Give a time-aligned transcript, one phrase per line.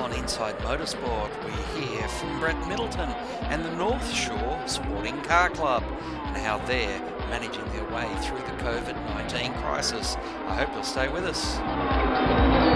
[0.00, 3.08] on Inside Motorsport, we hear from Brett Middleton
[3.50, 5.82] and the North Shore Sporting Car Club
[6.26, 10.16] and how they're managing their way through the COVID 19 crisis.
[10.46, 12.73] I hope you'll stay with us.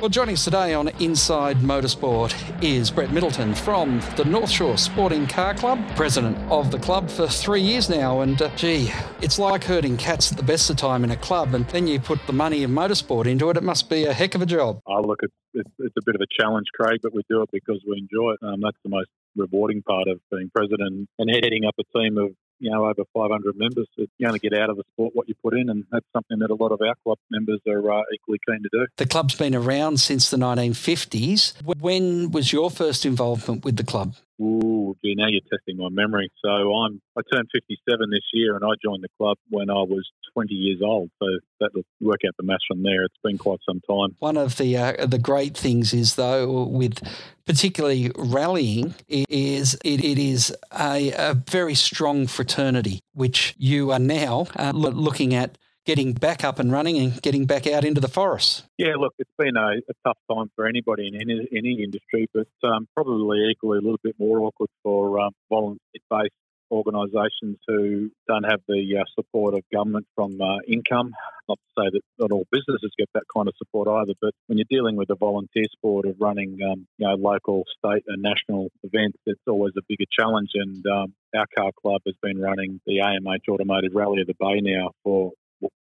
[0.00, 2.32] Well, joining us today on Inside Motorsport
[2.64, 7.26] is Brett Middleton from the North Shore Sporting Car Club, president of the club for
[7.26, 8.22] three years now.
[8.22, 8.90] And uh, gee,
[9.20, 12.00] it's like herding cats at the best of time in a club, and then you
[12.00, 13.58] put the money of motorsport into it.
[13.58, 14.80] It must be a heck of a job.
[14.88, 17.50] I look, it's, it's, it's a bit of a challenge, Craig, but we do it
[17.52, 18.38] because we enjoy it.
[18.42, 22.30] Um, that's the most rewarding part of being president and heading up a team of
[22.60, 23.88] you know over 500 members.
[23.96, 26.50] You only get out of the sport what you put in, and that's something that
[26.50, 28.86] a lot of our club members are uh, equally keen to do.
[28.96, 31.54] The club's been around since the 1950s.
[31.80, 34.14] When was your first involvement with the club?
[34.40, 36.30] Ooh, gee, now you're testing my memory.
[36.42, 40.08] So I'm I turned 57 this year, and I joined the club when I was
[40.34, 41.10] 20 years old.
[41.22, 41.26] So
[41.60, 43.04] that will work out the maths from there.
[43.04, 44.16] It's been quite some time.
[44.18, 47.00] One of the uh, the great things is though with
[47.44, 54.46] particularly rallying is it, it is a, a very strong fraternity, which you are now
[54.56, 55.58] uh, looking at
[55.90, 58.62] getting back up and running and getting back out into the forest.
[58.78, 62.46] Yeah, look, it's been a, a tough time for anybody in any, any industry, but
[62.62, 66.30] um, probably equally a little bit more awkward for um, volunteer-based
[66.70, 71.10] organisations who don't have the uh, support of government from uh, income.
[71.48, 74.58] Not to say that not all businesses get that kind of support either, but when
[74.58, 78.68] you're dealing with the volunteer sport of running, um, you know, local, state, and national
[78.84, 80.50] events, it's always a bigger challenge.
[80.54, 84.60] And um, our car club has been running the AMH Automotive Rally of the Bay
[84.62, 85.32] now for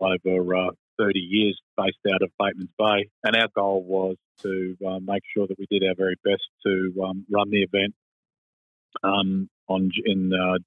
[0.00, 3.08] over uh, 30 years based out of Batemans Bay.
[3.24, 6.92] And our goal was to uh, make sure that we did our very best to
[7.04, 7.94] um, run the event
[9.02, 10.58] um, on in uh,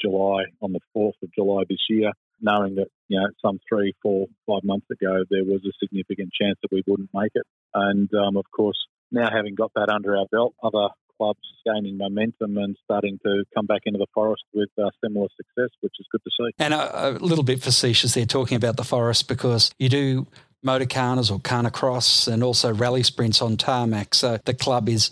[0.00, 4.26] July, on the 4th of July this year, knowing that, you know, some three, four,
[4.46, 7.44] five months ago, there was a significant chance that we wouldn't make it.
[7.74, 8.78] And um, of course,
[9.10, 13.66] now having got that under our belt, other clubs gaining momentum and starting to come
[13.66, 16.50] back into the forest with uh, similar success, which is good to see.
[16.58, 20.26] And a, a little bit facetious there, talking about the forest, because you do
[20.64, 24.14] motorkhanas or khanacross and also rally sprints on tarmac.
[24.14, 25.10] So the club is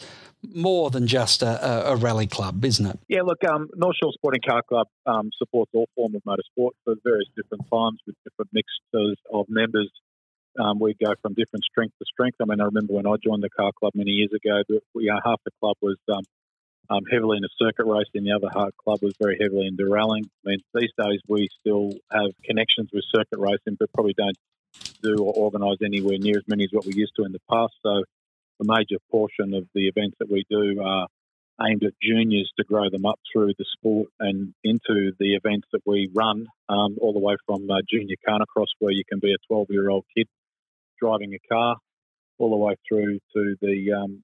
[0.55, 2.99] more than just a, a, rally club, isn't it?
[3.09, 6.95] Yeah, look, um, North Shore Sporting Car Club um, supports all forms of motorsport for
[7.05, 9.91] various different times with different mixtures of members
[10.59, 12.37] um, we go from different strength to strength.
[12.41, 14.62] I mean, I remember when I joined the car club many years ago,
[14.94, 16.22] we, uh, half the club was um,
[16.89, 20.25] um, heavily into circuit racing, the other half club was very heavily into rallying.
[20.47, 24.37] I mean, these days we still have connections with circuit racing, but probably don't
[25.03, 27.75] do or organise anywhere near as many as what we used to in the past.
[27.83, 28.05] So,
[28.59, 31.09] a major portion of the events that we do are
[31.69, 35.83] aimed at juniors to grow them up through the sport and into the events that
[35.84, 39.47] we run, um, all the way from uh, junior khanacross, where you can be a
[39.49, 40.27] 12 year old kid
[41.01, 41.77] driving a car,
[42.39, 44.23] all the way through to the um,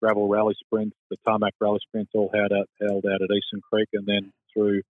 [0.00, 3.88] gravel rally sprints, the tarmac rally sprints, all held out, held out at Eastern Creek,
[3.92, 4.82] and then through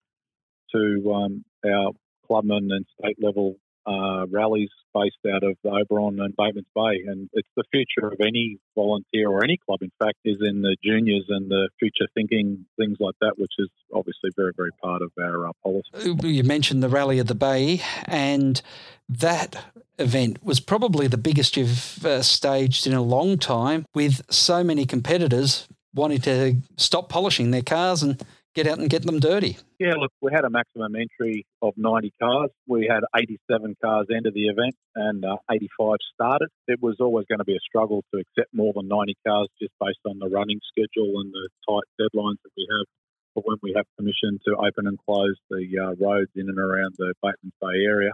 [0.74, 1.92] to um, our
[2.26, 7.04] clubman and state level uh, rallies based out of Oberon and Batemans Bay.
[7.06, 10.76] And it's the future of any volunteer or any club, in fact, is in the
[10.84, 15.10] juniors and the future thinking, things like that, which is obviously very, very part of
[15.20, 16.16] our uh, policy.
[16.22, 18.60] You mentioned the Rally of the Bay, and
[19.08, 19.64] that
[19.98, 24.86] event was probably the biggest you've uh, staged in a long time with so many
[24.86, 28.22] competitors wanting to stop polishing their cars and
[28.54, 29.58] get out and get them dirty.
[29.78, 32.50] Yeah, look, we had a maximum entry of 90 cars.
[32.66, 36.48] We had 87 cars enter the event and uh, 85 started.
[36.66, 39.72] It was always going to be a struggle to accept more than 90 cars just
[39.80, 42.86] based on the running schedule and the tight deadlines that we have
[43.34, 46.94] for when we have permission to open and close the uh, roads in and around
[46.98, 48.12] the Batemans Bay area.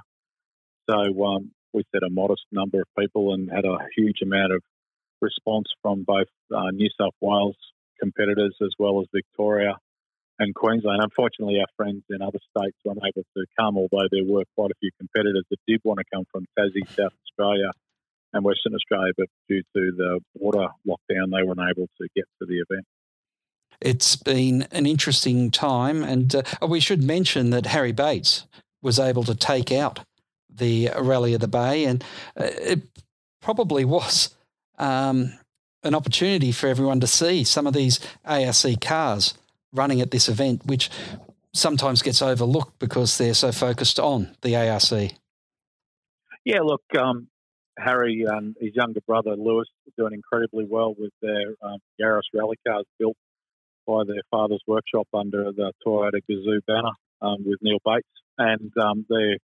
[0.88, 4.62] So um, we set a modest number of people and had a huge amount of
[5.22, 7.56] response from both uh, New South Wales
[7.98, 9.76] competitors as well as Victoria
[10.38, 11.02] and Queensland.
[11.02, 14.78] Unfortunately, our friends in other states weren't able to come, although there were quite a
[14.80, 17.70] few competitors that did want to come from Tassie, South Australia,
[18.32, 22.46] and Western Australia, but due to the water lockdown, they weren't able to get to
[22.46, 22.84] the event.
[23.80, 28.46] It's been an interesting time, and uh, we should mention that Harry Bates
[28.82, 30.00] was able to take out
[30.48, 32.02] the Rally of the Bay, and
[32.38, 32.82] uh, it
[33.40, 34.34] probably was
[34.78, 35.32] um,
[35.82, 39.34] an opportunity for everyone to see some of these ARC cars
[39.76, 40.90] running at this event, which
[41.52, 45.12] sometimes gets overlooked because they're so focused on the ARC?
[46.44, 47.28] Yeah, look, um,
[47.78, 52.56] Harry and his younger brother Lewis are doing incredibly well with their um, Yaris rally
[52.66, 53.16] cars built
[53.86, 56.92] by their father's workshop under the Toyota Gazoo banner
[57.22, 58.06] um, with Neil Bates,
[58.38, 59.38] and um, they're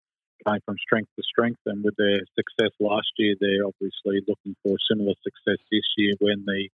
[0.46, 1.60] going from strength to strength.
[1.66, 6.46] And with their success last year, they're obviously looking for similar success this year when
[6.46, 6.70] the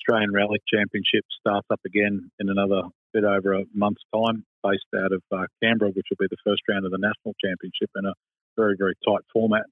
[0.00, 5.12] Australian Rally Championship starts up again in another bit over a month's time, based out
[5.12, 8.14] of uh, Canberra, which will be the first round of the national championship in a
[8.56, 9.64] very, very tight format.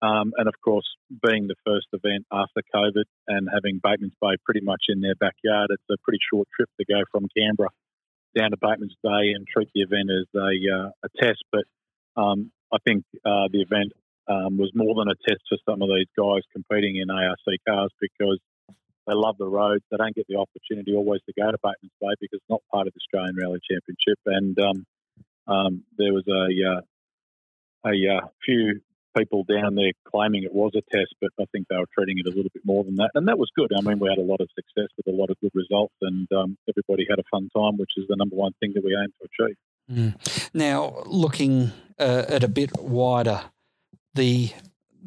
[0.00, 0.86] Um, and of course,
[1.26, 5.70] being the first event after COVID and having Batemans Bay pretty much in their backyard,
[5.70, 7.70] it's a pretty short trip to go from Canberra
[8.36, 11.42] down to Batemans Bay and treat the event as a, uh, a test.
[11.50, 11.64] But
[12.14, 13.90] um, I think uh, the event
[14.28, 17.90] um, was more than a test for some of these guys competing in ARC cars
[18.00, 18.38] because
[19.08, 19.82] they love the roads.
[19.90, 22.86] They don't get the opportunity always to go to Batemans Bay because it's not part
[22.86, 24.18] of the Australian Rally Championship.
[24.26, 24.86] And um,
[25.48, 26.80] um, there was a uh,
[27.88, 28.80] a uh, few
[29.16, 32.26] people down there claiming it was a test, but I think they were treating it
[32.26, 33.10] a little bit more than that.
[33.14, 33.72] And that was good.
[33.76, 36.30] I mean, we had a lot of success with a lot of good results, and
[36.32, 39.08] um, everybody had a fun time, which is the number one thing that we aim
[39.20, 39.56] to achieve.
[39.90, 40.50] Mm.
[40.52, 43.40] Now, looking uh, at a bit wider,
[44.14, 44.50] the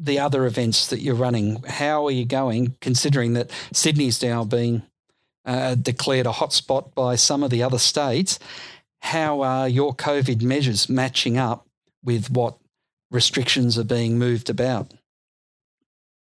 [0.02, 2.76] the other events that you're running, how are you going?
[2.80, 4.82] Considering that Sydney's now being
[5.44, 8.38] uh, declared a hotspot by some of the other states,
[9.00, 11.66] how are your COVID measures matching up
[12.02, 12.56] with what
[13.10, 14.92] restrictions are being moved about?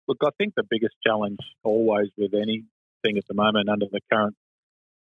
[0.06, 4.36] Look, I think the biggest challenge always with anything at the moment under the current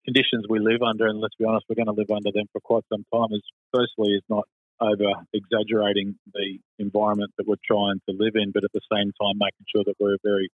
[0.05, 2.61] conditions we live under, and let's be honest, we're going to live under them for
[2.61, 3.43] quite some time, is
[3.73, 4.49] firstly is not
[4.81, 9.37] over exaggerating the environment that we're trying to live in, but at the same time
[9.38, 10.50] making sure that we're very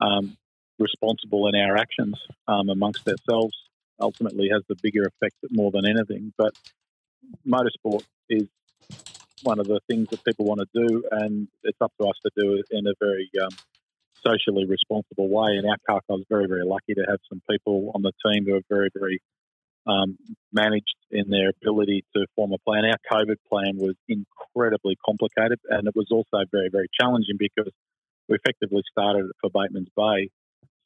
[0.00, 0.36] um,
[0.78, 3.54] responsible in our actions um, amongst ourselves
[4.00, 6.32] ultimately has the bigger effect more than anything.
[6.36, 6.54] But
[7.46, 8.48] motorsport is
[9.42, 12.30] one of the things that people want to do, and it's up to us to
[12.36, 13.50] do it in a very um,
[14.24, 15.56] socially responsible way.
[15.56, 18.44] And our car club is very, very lucky to have some people on the team
[18.46, 19.20] who are very, very
[19.86, 20.18] um,
[20.52, 22.84] managed in their ability to form a plan.
[22.84, 27.72] Our COVID plan was incredibly complicated, and it was also very, very challenging because
[28.28, 30.28] we effectively started for Batemans Bay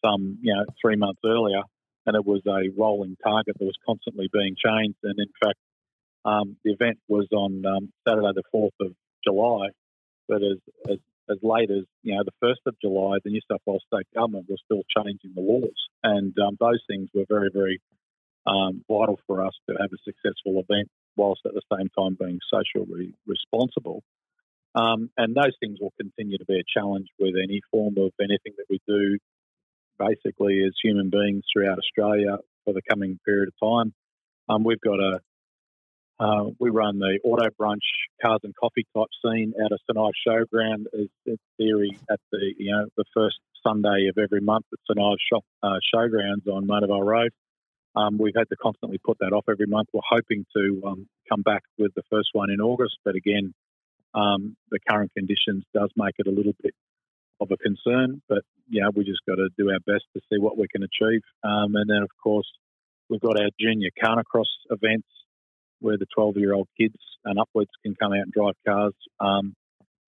[0.05, 1.63] some, you know, three months earlier,
[2.07, 4.99] and it was a rolling target that was constantly being changed.
[5.03, 5.59] And in fact,
[6.25, 8.93] um, the event was on um, Saturday, the 4th of
[9.25, 9.69] July,
[10.29, 10.59] but as,
[10.89, 10.99] as,
[11.31, 14.47] as late as you know the 1st of July, the New South Wales state government
[14.49, 17.81] was still changing the laws, and um, those things were very, very
[18.47, 22.39] um, vital for us to have a successful event, whilst at the same time being
[22.53, 24.03] socially responsible.
[24.75, 28.55] Um, and those things will continue to be a challenge with any form of anything
[28.57, 29.19] that we do,
[29.99, 33.93] basically as human beings throughout Australia for the coming period of time.
[34.49, 35.21] Um, we've got a
[36.21, 37.79] uh, we run the auto brunch
[38.23, 42.73] cars and coffee type scene out of St Showground as in theory at the you
[42.73, 47.03] know the first Sunday of every month at St Shop, uh, Showgrounds on Mona Vale
[47.03, 47.31] Road.
[47.97, 49.89] Um, we've had to constantly put that off every month.
[49.93, 53.53] We're hoping to um, come back with the first one in August, but again,
[54.15, 56.75] um, the current conditions does make it a little bit
[57.41, 58.23] of a concern.
[58.29, 61.23] But yeah, we just got to do our best to see what we can achieve.
[61.43, 62.47] Um, and then, of course,
[63.09, 65.09] we've got our junior Khanacross events
[65.81, 69.55] where the 12 year old kids and upwards can come out and drive cars um,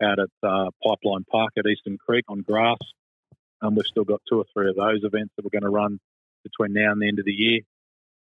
[0.02, 2.78] out at uh, Pipeline Park at Eastern Creek on grass.
[3.60, 5.98] Um, we've still got two or three of those events that we're going to run
[6.42, 7.60] between now and the end of the year.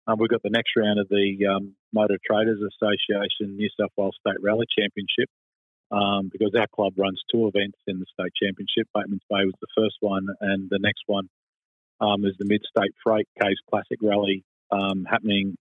[0.07, 4.17] Um, we've got the next round of the um, Motor Traders Association New South Wales
[4.21, 5.29] State Rally Championship
[5.91, 8.89] um, because our club runs two events in the state championship.
[8.97, 11.29] Batemans Bay was the first one, and the next one
[12.01, 14.45] um, is the Mid State Freight Case Classic Rally
[15.09, 15.57] happening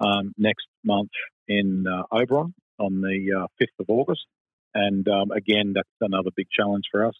[0.00, 1.10] um, next month
[1.46, 4.26] in uh, Oberon on the uh, 5th of August.
[4.74, 7.14] And um, again, that's another big challenge for us.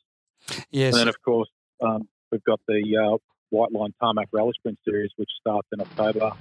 [0.70, 0.94] Yes.
[0.94, 1.48] And then, of course,
[1.80, 3.16] um, we've got the uh,
[3.50, 6.32] White Line Tarmac Rally Sprint Series, which starts in October,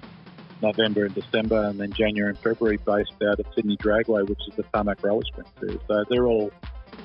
[0.61, 4.55] November, and December, and then January and February, based out of Sydney Dragway, which is
[4.55, 5.79] the Tarmac Rally Sprint Series.
[5.87, 6.51] So they're all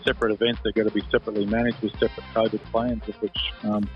[0.05, 0.61] separate events.
[0.63, 3.89] They're going to be separately managed with separate COVID plans, of which um,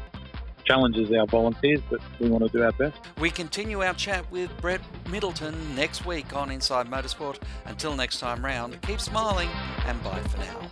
[0.65, 2.99] challenges our volunteers, but we want to do our best.
[3.21, 7.41] We continue our chat with Brett Middleton next week on Inside Motorsport.
[7.65, 9.49] Until next time round, keep smiling
[9.87, 10.69] and bye for now.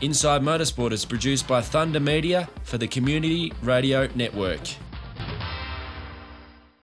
[0.00, 4.60] Inside Motorsport is produced by Thunder Media for the Community Radio Network.